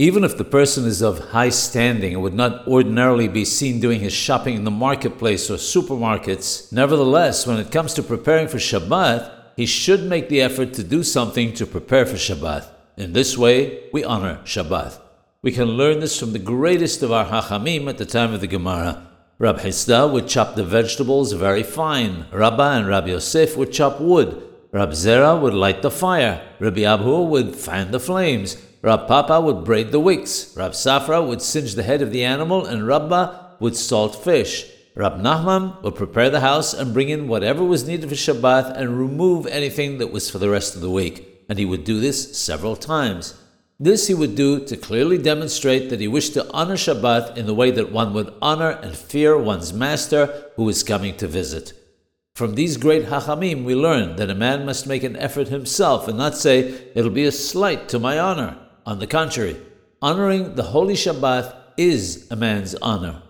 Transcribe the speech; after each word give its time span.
Even 0.00 0.24
if 0.24 0.38
the 0.38 0.44
person 0.44 0.86
is 0.86 1.02
of 1.02 1.18
high 1.18 1.50
standing 1.50 2.14
and 2.14 2.22
would 2.22 2.32
not 2.32 2.66
ordinarily 2.66 3.28
be 3.28 3.44
seen 3.44 3.80
doing 3.80 4.00
his 4.00 4.14
shopping 4.14 4.54
in 4.54 4.64
the 4.64 4.70
marketplace 4.70 5.50
or 5.50 5.56
supermarkets, 5.56 6.72
nevertheless, 6.72 7.46
when 7.46 7.58
it 7.58 7.70
comes 7.70 7.92
to 7.92 8.02
preparing 8.02 8.48
for 8.48 8.56
Shabbat, 8.56 9.30
he 9.56 9.66
should 9.66 10.04
make 10.04 10.30
the 10.30 10.40
effort 10.40 10.72
to 10.72 10.82
do 10.82 11.02
something 11.02 11.52
to 11.52 11.66
prepare 11.66 12.06
for 12.06 12.16
Shabbat. 12.16 12.66
In 12.96 13.12
this 13.12 13.36
way, 13.36 13.90
we 13.92 14.02
honor 14.02 14.40
Shabbat. 14.42 14.98
We 15.42 15.52
can 15.52 15.68
learn 15.68 16.00
this 16.00 16.18
from 16.18 16.32
the 16.32 16.38
greatest 16.38 17.02
of 17.02 17.12
our 17.12 17.26
Hachamim 17.26 17.86
at 17.86 17.98
the 17.98 18.06
time 18.06 18.32
of 18.32 18.40
the 18.40 18.46
Gemara. 18.46 19.06
Rab 19.38 19.58
Hisda 19.58 20.10
would 20.10 20.28
chop 20.28 20.54
the 20.54 20.64
vegetables 20.64 21.34
very 21.34 21.62
fine. 21.62 22.24
Rabbah 22.32 22.78
and 22.78 22.88
Rabbi 22.88 23.08
Yosef 23.08 23.54
would 23.54 23.70
chop 23.70 24.00
wood. 24.00 24.48
Rab 24.72 24.92
Zera 24.92 25.38
would 25.38 25.52
light 25.52 25.82
the 25.82 25.90
fire. 25.90 26.40
Rabbi 26.58 26.80
Abhu 26.80 27.28
would 27.28 27.54
fan 27.54 27.90
the 27.90 28.00
flames. 28.00 28.56
Rab 28.82 29.06
Papa 29.06 29.40
would 29.42 29.64
braid 29.64 29.92
the 29.92 30.00
wicks. 30.00 30.56
Rab 30.56 30.72
Safra 30.72 31.26
would 31.26 31.42
singe 31.42 31.74
the 31.74 31.82
head 31.82 32.00
of 32.00 32.12
the 32.12 32.24
animal, 32.24 32.64
and 32.64 32.86
Rabba 32.86 33.56
would 33.60 33.76
salt 33.76 34.24
fish. 34.24 34.66
Rab 34.94 35.20
Nachman 35.20 35.82
would 35.82 35.96
prepare 35.96 36.30
the 36.30 36.40
house 36.40 36.72
and 36.72 36.94
bring 36.94 37.10
in 37.10 37.28
whatever 37.28 37.62
was 37.62 37.86
needed 37.86 38.08
for 38.08 38.14
Shabbat 38.14 38.74
and 38.76 38.98
remove 38.98 39.46
anything 39.46 39.98
that 39.98 40.10
was 40.10 40.30
for 40.30 40.38
the 40.38 40.48
rest 40.48 40.74
of 40.74 40.80
the 40.80 40.90
week. 40.90 41.44
And 41.48 41.58
he 41.58 41.66
would 41.66 41.84
do 41.84 42.00
this 42.00 42.38
several 42.38 42.74
times. 42.74 43.34
This 43.78 44.06
he 44.06 44.14
would 44.14 44.34
do 44.34 44.64
to 44.66 44.76
clearly 44.76 45.18
demonstrate 45.18 45.90
that 45.90 46.00
he 46.00 46.08
wished 46.08 46.32
to 46.34 46.50
honor 46.50 46.76
Shabbat 46.76 47.36
in 47.36 47.46
the 47.46 47.54
way 47.54 47.70
that 47.70 47.92
one 47.92 48.14
would 48.14 48.32
honor 48.40 48.70
and 48.70 48.96
fear 48.96 49.36
one's 49.36 49.74
master 49.74 50.52
who 50.56 50.66
is 50.70 50.82
coming 50.82 51.16
to 51.18 51.26
visit. 51.26 51.74
From 52.34 52.54
these 52.54 52.78
great 52.78 53.06
Hachamim, 53.06 53.64
we 53.64 53.74
learn 53.74 54.16
that 54.16 54.30
a 54.30 54.34
man 54.34 54.64
must 54.64 54.86
make 54.86 55.02
an 55.02 55.16
effort 55.16 55.48
himself 55.48 56.08
and 56.08 56.16
not 56.16 56.34
say, 56.34 56.90
It'll 56.94 57.10
be 57.10 57.24
a 57.24 57.32
slight 57.32 57.86
to 57.90 57.98
my 57.98 58.18
honor. 58.18 58.56
On 58.86 58.98
the 58.98 59.06
contrary, 59.06 59.56
honoring 60.00 60.54
the 60.54 60.62
holy 60.62 60.94
Shabbat 60.94 61.54
is 61.76 62.26
a 62.30 62.36
man's 62.36 62.74
honor. 62.76 63.22